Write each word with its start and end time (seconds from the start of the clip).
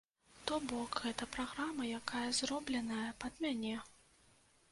То 0.51 0.55
бок, 0.69 0.95
гэта 1.03 1.25
праграма, 1.35 1.83
якая 1.99 2.23
зробленая 2.39 3.05
пад 3.25 3.33
мяне. 3.45 3.75